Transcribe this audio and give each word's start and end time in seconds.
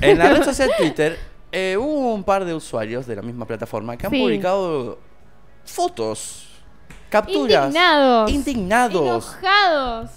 En 0.00 0.18
la 0.18 0.28
red 0.30 0.42
social 0.44 0.70
Twitter 0.78 1.18
eh, 1.52 1.76
hubo 1.78 2.12
un 2.14 2.24
par 2.24 2.44
de 2.44 2.54
usuarios 2.54 3.06
de 3.06 3.16
la 3.16 3.22
misma 3.22 3.46
plataforma 3.46 3.96
que 3.96 4.06
han 4.06 4.12
Sí. 4.12 4.20
publicado 4.20 4.98
fotos, 5.64 6.48
capturas. 7.08 7.66
Indignados. 7.66 8.30
Indignados. 8.30 9.36
Enojados. 9.42 10.10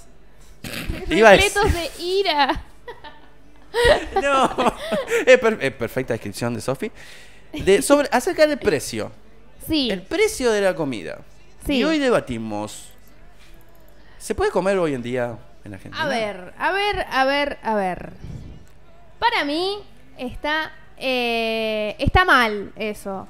Repletos 1.07 1.73
de 1.73 2.04
ira. 2.04 2.63
No. 4.21 4.50
Es, 5.28 5.38
per- 5.38 5.60
es 5.62 5.71
perfecta 5.73 6.14
descripción 6.16 6.55
de 6.55 6.61
Sofi. 6.61 6.91
De, 7.54 7.82
sobre, 7.84 8.09
acerca 8.11 8.48
del 8.48 8.57
precio. 8.57 9.11
Sí. 9.68 9.89
El 9.91 10.02
precio 10.02 10.52
de 10.52 10.61
la 10.61 10.73
comida. 10.75 11.20
Sí. 11.68 11.75
Y 11.77 11.84
hoy 11.84 12.00
debatimos. 12.00 12.89
¿Se 14.18 14.34
puede 14.34 14.50
comer 14.50 14.77
hoy 14.80 14.96
en 14.96 15.04
día 15.04 15.38
en 15.64 15.73
Argentina? 15.75 16.04
A 16.04 16.07
ver, 16.07 16.54
a 16.57 16.71
ver, 16.71 17.05
a 17.11 17.25
ver, 17.25 17.59
a 17.61 17.75
ver. 17.75 18.09
Para 19.20 19.44
mí 19.44 19.78
está 20.18 20.72
eh, 20.98 21.96
está 22.00 22.26
mal 22.26 22.72
eso. 22.76 23.27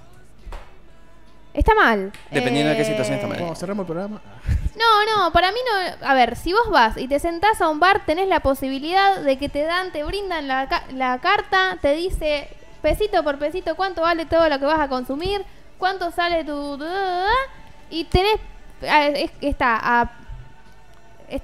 Está 1.53 1.73
mal. 1.75 2.11
Dependiendo 2.31 2.69
de 2.69 2.75
qué 2.77 2.83
Eh, 2.83 2.85
situación 2.85 3.15
está 3.15 3.27
mal. 3.27 3.55
Cerramos 3.55 3.83
el 3.83 3.87
programa. 3.87 4.21
No, 4.77 5.05
no, 5.25 5.31
para 5.33 5.51
mí 5.51 5.57
no. 5.65 6.07
A 6.07 6.13
ver, 6.13 6.35
si 6.35 6.53
vos 6.53 6.69
vas 6.69 6.95
y 6.95 7.07
te 7.07 7.19
sentás 7.19 7.59
a 7.61 7.69
un 7.69 7.79
bar, 7.79 8.05
tenés 8.05 8.27
la 8.27 8.39
posibilidad 8.39 9.19
de 9.21 9.37
que 9.37 9.49
te 9.49 9.63
dan, 9.63 9.91
te 9.91 10.03
brindan 10.03 10.47
la, 10.47 10.69
ca- 10.69 10.85
la 10.93 11.17
carta, 11.19 11.77
te 11.81 11.95
dice 11.95 12.47
pesito 12.81 13.23
por 13.23 13.39
pesito 13.39 13.75
cuánto 13.75 14.03
vale 14.03 14.25
todo 14.25 14.47
lo 14.47 14.57
que 14.59 14.65
vas 14.65 14.79
a 14.79 14.87
consumir, 14.87 15.43
cuánto 15.77 16.11
sale 16.11 16.43
tu. 16.45 16.79
Y 17.89 18.05
tenés. 18.05 18.39
es- 18.81 19.31
Está 19.41 19.79
a. 19.81 20.11
es- 21.27 21.41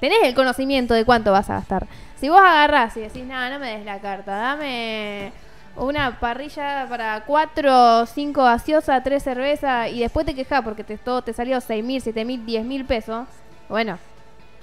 tenés 0.00 0.22
el 0.22 0.34
conocimiento 0.34 0.94
de 0.94 1.04
cuánto 1.04 1.32
vas 1.32 1.50
a 1.50 1.54
gastar. 1.54 1.86
Si 2.18 2.28
vos 2.28 2.40
agarrás 2.40 2.96
y 2.96 3.00
decís, 3.00 3.24
nada, 3.24 3.50
no 3.50 3.58
me 3.60 3.76
des 3.76 3.84
la 3.84 4.00
carta, 4.00 4.34
dame 4.34 5.30
una 5.76 6.18
parrilla 6.18 6.86
para 6.88 7.24
cuatro, 7.24 8.06
cinco 8.06 8.42
gaseosas, 8.42 9.04
tres 9.04 9.22
cervezas 9.22 9.92
y 9.92 10.00
después 10.00 10.26
te 10.26 10.34
quejas 10.34 10.62
porque 10.62 10.82
te, 10.82 10.98
todo 10.98 11.22
te 11.22 11.32
salió 11.32 11.60
seis 11.60 11.84
mil, 11.84 12.00
siete 12.02 12.24
mil, 12.24 12.44
diez 12.44 12.64
mil 12.64 12.84
pesos. 12.84 13.28
Bueno, 13.68 13.98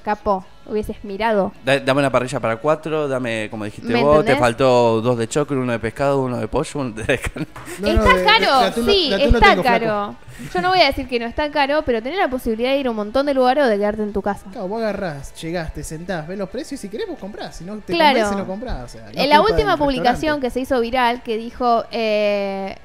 capo, 0.05 0.45
hubieses 0.67 1.03
mirado. 1.03 1.51
Da- 1.65 1.79
Dame 1.79 1.99
una 1.99 2.11
parrilla 2.11 2.39
para 2.39 2.57
cuatro, 2.57 3.07
dame, 3.07 3.47
como 3.51 3.65
dijiste 3.65 3.91
¿Me 3.91 4.01
vos, 4.03 4.23
te 4.23 4.35
faltó 4.37 5.01
dos 5.01 5.17
de 5.17 5.27
choclo, 5.27 5.59
uno 5.59 5.71
de 5.73 5.79
pescado, 5.79 6.21
uno 6.21 6.37
de 6.37 6.47
pollo, 6.47 6.79
uno 6.79 6.91
de 6.91 7.17
carne. 7.19 7.47
No, 7.79 7.87
no, 7.93 8.03
está 8.03 8.13
de- 8.13 8.19
de- 8.19 8.25
caro, 8.25 8.59
de 8.61 8.65
atún 8.67 8.85
no- 8.85 8.91
sí, 8.91 9.09
de 9.09 9.15
atún 9.15 9.31
no 9.31 9.37
está 9.39 9.49
tengo, 9.49 9.63
flaco. 9.63 9.79
caro. 9.85 10.15
Yo 10.53 10.61
no 10.61 10.69
voy 10.69 10.81
a 10.81 10.85
decir 10.87 11.07
que 11.07 11.19
no 11.19 11.25
está 11.25 11.49
caro, 11.51 11.81
pero 11.85 12.01
tenés 12.03 12.19
la 12.19 12.27
posibilidad 12.29 12.69
de 12.71 12.77
ir 12.77 12.87
a 12.87 12.91
un 12.91 12.95
montón 12.97 13.25
de 13.25 13.33
lugares 13.33 13.63
o 13.63 13.67
de 13.67 13.77
quedarte 13.77 14.03
en 14.03 14.13
tu 14.13 14.21
casa. 14.21 14.45
Claro, 14.51 14.67
vos 14.67 14.79
agarrás, 14.81 15.33
llegás, 15.41 15.73
te 15.73 15.83
sentás, 15.83 16.27
ves 16.27 16.37
los 16.37 16.49
precios 16.49 16.73
y 16.73 16.77
si 16.81 16.89
querés 16.89 17.07
vos 17.07 17.17
comprás. 17.19 17.55
Si 17.55 17.63
no 17.63 17.77
te 17.77 17.93
Claro. 17.93 18.19
convence, 18.19 18.35
no 18.37 18.45
comprás. 18.47 18.83
O 18.83 18.87
sea, 18.87 19.01
no 19.03 19.09
es 19.11 19.17
en 19.17 19.29
la 19.29 19.37
culpa 19.39 19.51
última 19.53 19.71
del 19.71 19.79
publicación 19.79 20.15
restaurante. 20.41 20.47
que 20.47 20.51
se 20.51 20.59
hizo 20.61 20.79
viral, 20.81 21.23
que 21.23 21.37
dijo, 21.37 21.85
eh, 21.91 22.75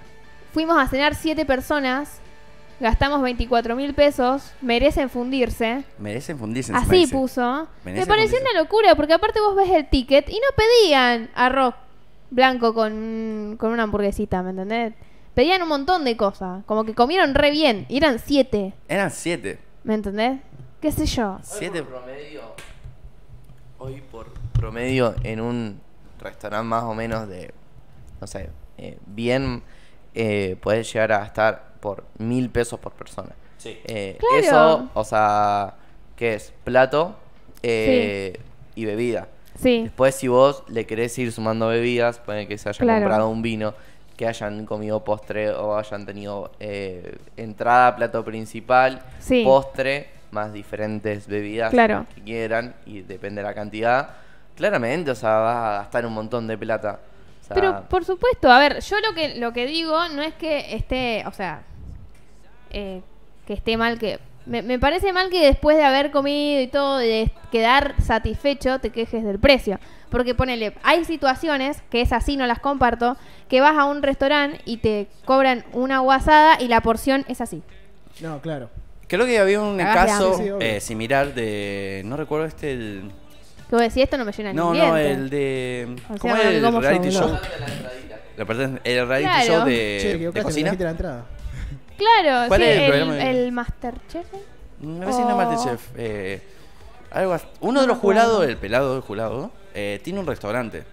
fuimos 0.54 0.78
a 0.78 0.86
cenar 0.88 1.14
siete 1.14 1.44
personas, 1.44 2.20
gastamos 2.80 3.22
24 3.22 3.76
mil 3.76 3.94
pesos, 3.94 4.50
merecen 4.60 5.08
fundirse. 5.10 5.84
Merecen 5.98 6.38
fundirse. 6.38 6.72
Así 6.74 7.06
puso. 7.06 7.68
Merecen 7.84 8.02
Me 8.02 8.06
pareció 8.06 8.38
fundirse. 8.38 8.50
una 8.52 8.60
locura, 8.62 8.94
porque 8.94 9.12
aparte 9.12 9.40
vos 9.40 9.54
ves 9.54 9.70
el 9.70 9.88
ticket 9.88 10.28
y 10.28 10.34
no 10.34 10.48
pedían 10.56 11.30
arroz 11.34 11.74
blanco 12.30 12.74
con, 12.74 13.56
con 13.58 13.72
una 13.72 13.84
hamburguesita, 13.84 14.42
¿me 14.42 14.50
entendés? 14.50 14.94
Pedían 15.34 15.62
un 15.62 15.68
montón 15.68 16.04
de 16.04 16.16
cosas, 16.16 16.64
como 16.66 16.84
que 16.84 16.94
comieron 16.94 17.34
re 17.34 17.50
bien, 17.50 17.86
y 17.88 17.98
eran 17.98 18.18
siete, 18.18 18.72
Eran 18.88 19.10
siete. 19.10 19.58
¿me 19.84 19.94
entendés? 19.94 20.40
¿Qué 20.80 20.90
sé 20.92 21.06
yo? 21.06 21.38
Siete. 21.42 21.80
Hoy 21.80 21.84
por 21.86 21.92
promedio, 22.02 22.42
hoy 23.78 24.02
por 24.10 24.26
promedio 24.52 25.14
en 25.22 25.40
un 25.40 25.80
restaurante 26.20 26.66
más 26.66 26.84
o 26.84 26.94
menos 26.94 27.28
de, 27.28 27.52
no 28.20 28.26
sé, 28.26 28.50
eh, 28.78 28.98
bien, 29.06 29.62
eh, 30.14 30.56
puedes 30.60 30.92
llegar 30.92 31.12
a 31.12 31.18
gastar 31.20 31.69
por 31.80 32.04
mil 32.18 32.50
pesos 32.50 32.78
por 32.78 32.92
persona. 32.92 33.30
Sí. 33.58 33.78
Eh, 33.86 34.16
Claro. 34.18 34.36
Eso, 34.38 34.90
o 34.94 35.04
sea, 35.04 35.74
¿qué 36.16 36.34
es? 36.34 36.52
Plato 36.64 37.16
eh, 37.62 38.38
y 38.74 38.84
bebida. 38.84 39.28
Sí, 39.58 39.82
Después, 39.82 40.14
si 40.14 40.28
vos 40.28 40.62
le 40.68 40.86
querés 40.86 41.18
ir 41.18 41.32
sumando 41.32 41.68
bebidas, 41.68 42.18
puede 42.18 42.46
que 42.46 42.56
se 42.56 42.68
hayan 42.70 42.86
Claro. 42.86 43.00
comprado 43.02 43.28
un 43.28 43.42
vino, 43.42 43.74
que 44.16 44.26
hayan 44.26 44.64
comido 44.64 45.02
postre 45.04 45.50
o 45.50 45.76
hayan 45.76 46.06
tenido 46.06 46.50
eh, 46.60 47.16
entrada, 47.36 47.96
plato 47.96 48.24
principal, 48.24 49.02
Sí. 49.18 49.42
postre, 49.44 50.08
más 50.30 50.52
diferentes 50.52 51.26
bebidas 51.26 51.70
Claro. 51.70 52.06
que 52.14 52.22
quieran 52.22 52.74
y 52.86 53.00
depende 53.02 53.42
de 53.42 53.48
la 53.48 53.54
cantidad. 53.54 54.10
Claramente, 54.56 55.10
o 55.10 55.14
sea, 55.14 55.38
vas 55.38 55.56
a 55.56 55.70
gastar 55.82 56.06
un 56.06 56.12
montón 56.14 56.46
de 56.46 56.56
plata. 56.56 57.00
O 57.42 57.44
sea, 57.44 57.54
pero 57.54 57.82
por 57.88 58.04
supuesto, 58.04 58.50
a 58.50 58.58
ver, 58.58 58.80
yo 58.80 58.96
lo 59.00 59.14
que, 59.14 59.36
lo 59.36 59.52
que 59.52 59.66
digo 59.66 60.08
no 60.10 60.22
es 60.22 60.34
que 60.34 60.74
esté, 60.74 61.24
o 61.26 61.32
sea, 61.32 61.62
eh, 62.70 63.02
que 63.46 63.52
esté 63.54 63.76
mal 63.76 63.98
que... 63.98 64.18
Me, 64.46 64.62
me 64.62 64.78
parece 64.78 65.12
mal 65.12 65.28
que 65.30 65.44
después 65.44 65.76
de 65.76 65.84
haber 65.84 66.10
comido 66.10 66.60
y 66.62 66.66
todo, 66.66 66.96
de 66.98 67.30
quedar 67.52 67.94
satisfecho, 68.02 68.78
te 68.78 68.90
quejes 68.90 69.22
del 69.22 69.38
precio. 69.38 69.78
Porque 70.08 70.34
ponele, 70.34 70.72
hay 70.82 71.04
situaciones, 71.04 71.82
que 71.90 72.00
es 72.00 72.12
así, 72.12 72.36
no 72.36 72.46
las 72.46 72.58
comparto, 72.58 73.16
que 73.48 73.60
vas 73.60 73.76
a 73.76 73.84
un 73.84 74.02
restaurante 74.02 74.60
y 74.64 74.78
te 74.78 75.06
cobran 75.24 75.64
una 75.72 76.00
guasada 76.00 76.60
y 76.60 76.68
la 76.68 76.80
porción 76.80 77.24
es 77.28 77.40
así. 77.40 77.62
No, 78.20 78.40
claro. 78.40 78.70
Creo 79.06 79.26
que 79.26 79.38
había 79.38 79.60
un 79.60 79.76
Cagás 79.76 79.94
de 80.06 80.06
caso. 80.12 80.34
Sí, 80.34 80.44
sí, 80.44 80.50
eh, 80.60 80.80
similar 80.80 81.34
de. 81.34 82.02
No 82.04 82.16
recuerdo 82.16 82.46
este. 82.46 82.72
El, 82.72 83.10
Que 83.68 83.76
vos 83.76 83.80
decís, 83.82 84.04
esto 84.04 84.16
no 84.16 84.24
me 84.24 84.32
llena 84.32 84.52
no, 84.52 84.72
ni 84.72 84.78
no, 84.78 84.94
diente. 84.94 85.10
el 85.12 85.30
de. 85.30 85.96
O 86.08 86.16
¿Cómo 86.18 86.34
sea, 86.34 86.42
era 86.42 86.50
el 86.56 86.62
yo, 86.62 86.80
reality 86.80 87.10
show? 87.10 87.38
La 88.36 88.44
el 88.84 89.08
reality 89.08 89.30
Claro. 89.30 89.46
show 89.46 89.64
che, 89.64 89.70
de, 89.70 89.76
de 89.76 90.12
equivocaste, 90.14 90.38
me 90.40 90.44
cocina. 90.44 90.72
la 90.78 90.90
entrada. 90.90 91.24
Claro, 91.96 92.48
¿Cuál 92.48 92.60
sí, 92.60 92.66
es 92.66 92.76
el 92.76 92.82
el, 92.82 92.88
programa 92.90 93.14
de- 93.14 93.30
el 93.30 93.52
Masterchef. 93.52 94.26
No 94.80 95.06
sé 95.06 95.12
si 95.12 95.18
no 95.20 95.28
es 95.28 95.34
Oh. 95.34 95.36
Masterchef. 95.36 95.88
Eh, 95.96 96.42
algo 97.10 97.32
así. 97.34 97.46
Uno 97.60 97.80
de 97.82 97.86
los 97.86 97.96
me 97.96 98.00
jurados, 98.00 98.46
el 98.46 98.56
pelado 98.56 98.94
del 98.94 99.02
jurado, 99.02 99.50
eh, 99.74 100.00
tiene 100.02 100.20
un 100.20 100.26
restaurante. 100.26 100.84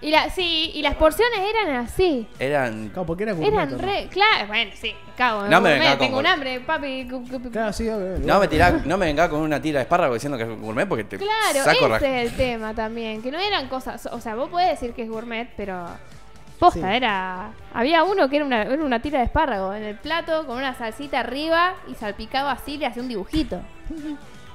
Y 0.00 0.12
la, 0.12 0.30
sí, 0.30 0.70
y 0.74 0.82
las 0.82 0.94
porciones 0.94 1.40
eran 1.40 1.74
así. 1.84 2.28
Eran. 2.38 2.90
Claro, 2.90 3.04
porque 3.04 3.24
era 3.24 3.32
gourmet, 3.32 3.52
Eran 3.52 3.70
¿no? 3.72 3.78
re. 3.78 4.08
Claro, 4.10 4.46
bueno, 4.46 4.70
sí, 4.80 4.94
me 5.06 5.12
cago. 5.16 5.42
No 5.42 5.60
me 5.60 5.70
gourmet, 5.70 5.78
venga 5.80 5.90
con 5.90 5.98
Tengo 5.98 6.18
un 6.18 6.22
gol- 6.22 6.32
hambre, 6.32 6.60
papi. 6.60 7.08
cu- 7.10 7.24
cu- 7.28 7.42
cu- 7.42 7.50
Claro, 7.50 7.72
sí, 7.72 7.88
obvio, 7.88 8.18
No 8.20 8.38
me, 8.38 8.46
tirá, 8.46 8.70
no 8.70 8.96
me 8.96 9.06
venga 9.06 9.28
con 9.28 9.40
una 9.40 9.60
tira 9.60 9.80
de 9.80 9.82
espárrago 9.82 10.14
diciendo 10.14 10.38
que 10.38 10.44
es 10.44 10.60
gourmet 10.60 10.86
porque 10.88 11.02
te 11.02 11.18
Claro, 11.18 11.64
saco 11.64 11.96
ese 11.96 12.22
es 12.24 12.30
el 12.30 12.36
tema 12.36 12.74
también. 12.74 13.20
Que 13.22 13.32
no 13.32 13.40
eran 13.40 13.68
cosas. 13.68 14.06
O 14.12 14.20
sea, 14.20 14.36
vos 14.36 14.50
podés 14.50 14.70
decir 14.70 14.92
que 14.94 15.02
es 15.02 15.08
gourmet, 15.10 15.48
pero. 15.56 15.84
Posta, 16.58 16.80
Sí. 16.90 16.96
era. 16.96 17.50
Había 17.72 18.02
uno 18.04 18.28
que 18.28 18.36
era 18.36 18.44
una, 18.44 18.62
era 18.62 18.82
una 18.84 19.00
tira 19.00 19.18
de 19.20 19.26
espárrago 19.26 19.72
en 19.74 19.84
el 19.84 19.96
plato 19.96 20.46
con 20.46 20.56
una 20.58 20.74
salsita 20.74 21.20
arriba 21.20 21.74
y 21.88 21.94
salpicado 21.94 22.48
así 22.48 22.76
le 22.78 22.86
hacía 22.86 23.02
un 23.02 23.08
dibujito. 23.08 23.60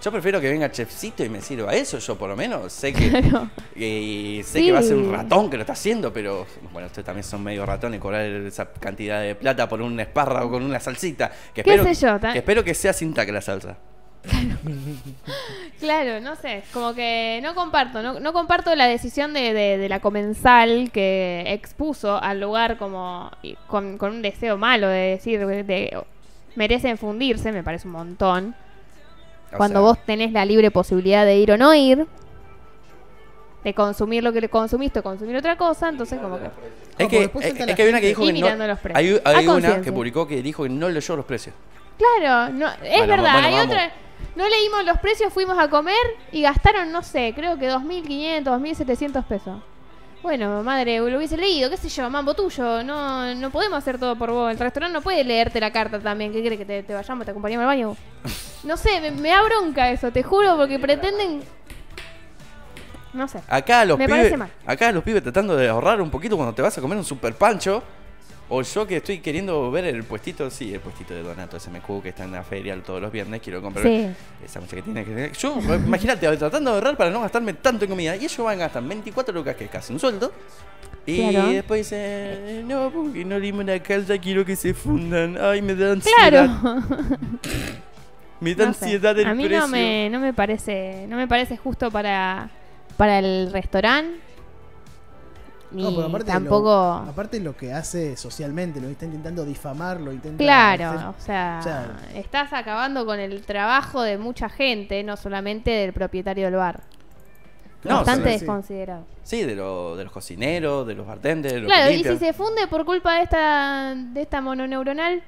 Yo 0.04 0.12
prefiero 0.12 0.42
que 0.42 0.50
venga 0.50 0.70
chefcito 0.70 1.24
y 1.24 1.30
me 1.30 1.40
sirva 1.40 1.74
eso, 1.74 1.98
yo 1.98 2.18
por 2.18 2.28
lo 2.30 2.36
menos. 2.36 2.74
Sé 2.74 2.92
que, 2.92 3.10
Claro. 3.22 3.50
y 3.74 4.42
sé 4.44 4.60
Sí. 4.60 4.66
que 4.66 4.72
va 4.74 4.80
a 4.80 4.84
ser 4.84 4.98
un 4.98 5.14
ratón 5.14 5.50
que 5.50 5.56
lo 5.56 5.62
está 5.62 5.72
haciendo, 5.74 6.12
pero 6.12 6.46
bueno, 6.74 6.88
ustedes 6.88 7.06
también 7.06 7.24
son 7.24 7.42
medio 7.42 7.66
ratones 7.66 8.02
cobrar 8.02 8.22
esa 8.26 8.66
cantidad 8.70 9.22
de 9.22 9.36
plata 9.36 9.70
por 9.70 9.82
un 9.82 9.98
espárrago 10.02 10.52
con 10.52 10.64
una 10.64 10.82
salsita. 10.82 11.32
Que 11.54 11.64
¿Qué 11.64 11.72
espero, 11.74 11.94
sé 11.94 12.06
yo, 12.06 12.20
que 12.20 12.40
espero 12.40 12.64
que 12.66 12.74
sea 12.74 12.92
sin 12.92 13.14
tac 13.14 13.30
la 13.30 13.40
salsa. 13.40 13.78
Claro, 15.80 16.22
no 16.22 16.36
sé, 16.38 16.64
como 16.74 16.94
que 16.94 17.40
no 17.44 17.56
comparto, 17.56 18.02
no, 18.02 18.20
no 18.20 18.32
comparto 18.32 18.74
la 18.76 18.88
decisión 18.88 19.34
de, 19.34 19.54
de- 19.54 19.78
de 19.78 19.90
la 19.90 20.00
comensal 20.00 20.92
que 20.94 21.44
expuso 21.48 22.22
al 22.22 22.40
lugar 22.40 22.78
como 22.78 23.30
con, 23.68 23.98
con 23.98 24.14
un 24.14 24.22
deseo 24.22 24.58
malo 24.58 24.88
de 24.88 24.98
decir, 25.18 25.46
de, 25.46 26.04
merecen 26.56 26.98
fundirse, 26.98 27.52
me 27.52 27.64
parece 27.64 27.88
un 27.88 27.94
montón. 27.94 28.56
O 29.52 29.58
Cuando 29.58 29.80
sea, 29.80 29.88
vos 29.90 30.06
tenés 30.06 30.32
la 30.32 30.46
libre 30.46 30.72
posibilidad 30.72 31.26
de 31.26 31.36
ir 31.38 31.52
o 31.52 31.58
no 31.58 31.74
ir, 31.76 32.08
de 33.64 33.74
consumir 33.74 34.24
lo 34.24 34.32
que 34.32 34.42
le 34.42 34.50
consumiste 34.50 35.00
o 35.00 35.04
consumir 35.04 35.36
otra 35.36 35.58
cosa, 35.58 35.90
entonces 35.90 36.20
como 36.20 36.40
que... 36.40 36.50
Es 36.98 37.08
que, 37.10 37.24
es, 37.24 37.30
es 37.36 37.80
hay 37.80 37.90
una 37.90 38.00
que 38.00 38.08
dijo 38.08 38.24
que 38.24 38.34
no. 38.34 38.68
los 38.68 38.80
precios. 38.80 39.22
Hay, 39.26 39.36
hay 39.36 39.48
una 39.48 39.82
que 39.82 39.92
publicó 39.92 40.28
que 40.28 40.42
dijo 40.42 40.64
que 40.64 40.70
no 40.70 40.88
leyó 40.90 41.16
los 41.16 41.26
precios. 41.26 41.56
Claro, 41.98 42.54
no, 42.54 42.68
es 42.70 42.80
Bueno, 43.00 43.08
verdad, 43.08 43.34
bueno, 43.34 43.48
hay 43.48 43.54
vamos. 43.56 43.66
otra... 43.68 43.92
No 44.36 44.48
leímos 44.50 44.84
los 44.86 44.98
precios, 45.00 45.32
fuimos 45.32 45.58
a 45.60 45.70
comer 45.70 45.96
y 46.32 46.42
gastaron, 46.42 46.92
no 46.92 47.04
sé, 47.04 47.34
creo 47.36 47.58
que 47.58 47.70
2.500, 47.70 48.44
2.700 48.44 49.24
pesos. 49.26 49.62
Bueno, 50.24 50.64
madre, 50.64 51.00
lo 51.00 51.18
hubiese 51.18 51.36
leído, 51.38 51.70
qué 51.70 51.76
sé 51.78 51.90
yo, 51.90 52.10
mambo 52.10 52.34
tuyo, 52.34 52.82
no, 52.84 53.36
no 53.36 53.50
podemos 53.52 53.78
hacer 53.78 54.00
todo 54.00 54.16
por 54.16 54.32
vos. 54.32 54.50
El 54.52 54.58
restaurante 54.58 54.94
no 54.94 55.02
puede 55.02 55.24
leerte 55.24 55.60
la 55.60 55.72
carta 55.72 56.00
también, 56.00 56.32
¿qué 56.32 56.40
crees 56.42 56.58
que 56.58 56.66
te, 56.66 56.82
te 56.82 56.94
vayamos, 56.94 57.26
te 57.26 57.32
acompañamos 57.32 57.64
al 57.64 57.68
baño? 57.68 57.96
No 58.64 58.78
sé, 58.78 59.02
me, 59.02 59.12
me 59.12 59.28
da 59.28 59.42
bronca 59.44 59.92
eso, 59.92 60.10
te 60.12 60.24
juro, 60.24 60.56
porque 60.56 60.80
pretenden... 60.80 61.44
No 63.12 63.28
sé. 63.28 63.42
Acá 63.50 63.84
los 63.84 63.98
Me 63.98 64.06
pibes, 64.06 64.20
parece 64.22 64.38
mal. 64.38 64.50
acá 64.66 64.90
los 64.94 65.04
pibes 65.04 65.22
tratando 65.22 65.56
de 65.58 65.68
ahorrar 65.68 66.02
un 66.02 66.10
poquito 66.10 66.38
cuando 66.38 66.56
te 66.56 66.62
vas 66.62 66.78
a 66.78 66.82
comer 66.82 66.98
un 66.98 67.04
super 67.04 67.36
pancho. 67.36 67.84
O 68.50 68.62
yo 68.62 68.86
que 68.86 68.98
estoy 68.98 69.20
queriendo 69.20 69.72
ver 69.72 69.86
el 69.86 70.04
puestito, 70.04 70.50
sí, 70.50 70.74
el 70.74 70.80
puestito 70.82 71.14
de 71.14 71.24
Donato 71.24 71.58
SMQ 71.60 72.04
que 72.04 72.10
está 72.10 72.26
en 72.26 72.34
la 72.34 72.44
feria 72.44 72.76
todos 72.84 73.02
los 73.02 73.12
viernes, 73.12 73.42
quiero 73.42 73.62
comprar 73.62 73.86
Sí. 73.86 74.08
esa 74.44 74.60
mucha 74.60 74.76
que 74.76 74.82
tiene 74.82 75.04
que 75.06 75.32
Yo, 75.40 75.58
imagínate, 75.60 76.28
tratando 76.38 76.72
de 76.72 76.76
ahorrar 76.78 76.98
para 76.98 77.10
no 77.10 77.22
gastarme 77.22 77.54
tanto 77.54 77.86
en 77.86 77.90
comida. 77.92 78.16
Y 78.16 78.26
ellos 78.26 78.38
van 78.40 78.56
a 78.60 78.64
gastar 78.66 78.84
24 78.84 79.34
lucas, 79.34 79.56
que 79.56 79.64
es 79.66 79.70
casi 79.72 79.94
un 79.94 80.00
sueldo. 80.00 80.32
Y 81.06 81.30
Claro. 81.32 81.48
después 81.50 81.90
dicen, 81.90 82.68
no, 82.68 82.90
porque 82.92 83.26
no 83.26 83.40
limón 83.40 83.66
la 83.66 83.80
calza, 83.82 84.18
quiero 84.18 84.46
que 84.46 84.56
se 84.56 84.74
fundan. 84.74 85.38
Ay, 85.42 85.62
me 85.62 85.74
da 85.76 85.94
ansiedad. 85.94 86.30
Claro. 86.30 86.84
Me 88.40 88.56
da 88.56 88.66
No 88.66 88.74
sé. 88.74 88.84
ansiedad 88.86 89.18
el 89.18 89.26
A 89.26 89.34
mí 89.34 89.44
precio. 89.46 89.62
no 89.62 89.68
me, 89.70 90.10
no 90.10 90.20
me 90.20 90.34
parece, 90.34 91.06
no 91.08 91.16
me 91.16 91.28
parece 91.30 91.56
justo 91.56 91.90
para, 91.92 92.50
para 92.98 93.20
el 93.20 93.52
restaurante. 93.54 94.20
Ni 95.74 95.82
No, 95.84 96.02
aparte 96.04 96.28
tampoco. 96.32 96.64
Lo, 97.06 97.10
aparte 97.12 97.40
lo 97.40 97.58
que 97.58 97.74
hace 97.74 98.16
socialmente, 98.16 98.80
lo 98.80 98.88
está 98.90 99.06
intentando 99.06 99.44
difamar, 99.44 100.00
lo 100.00 100.12
intenta. 100.14 100.44
Claro, 100.44 100.90
hacer- 100.90 101.08
o 101.08 101.16
sea, 101.20 101.58
o 101.60 101.64
sea- 101.64 101.98
estás 102.16 102.54
acabando 102.54 103.06
con 103.06 103.20
el 103.20 103.42
trabajo 103.42 104.02
de 104.04 104.18
mucha 104.18 104.50
gente, 104.50 105.04
no 105.04 105.18
solamente 105.18 105.72
del 105.72 105.92
propietario 105.94 106.46
del 106.46 106.56
bar. 106.56 106.82
No, 107.84 107.96
Bastante 107.96 108.34
sí, 108.34 108.40
desconsiderado. 108.40 109.04
Sí, 109.24 109.44
de, 109.44 109.56
lo- 109.56 109.98
de 109.98 110.04
los 110.06 110.14
cocineros, 110.14 110.88
de 110.88 110.94
los 110.96 111.06
bartenders, 111.06 111.56
de 111.56 111.60
los 111.62 111.72
Claro, 111.72 111.92
y 111.92 112.04
si 112.04 112.18
se 112.18 112.32
funde 112.34 112.68
por 112.68 112.86
culpa 112.86 113.16
de 113.16 113.24
esta, 113.24 113.94
de 113.96 114.22
esta 114.22 114.40
mononeuronal, 114.42 115.22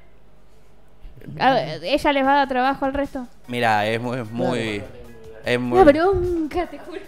¿a- 1.40 1.76
¿ella 1.82 2.14
les 2.14 2.26
va 2.26 2.32
a 2.34 2.36
dar 2.38 2.48
trabajo 2.48 2.86
al 2.86 2.94
resto? 2.94 3.28
Mira, 3.48 3.86
es 3.88 4.00
muy... 4.02 4.18
Es 4.20 4.32
muy, 4.32 4.84
es 5.44 5.60
muy 5.60 5.84
bronca, 5.84 6.66
te 6.68 6.80
juro. 6.80 7.00